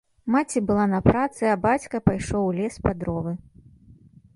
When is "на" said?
0.93-1.01